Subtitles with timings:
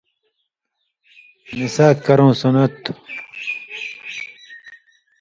[1.57, 2.93] مِساک(مسواک) کَرٶں سنت تھو۔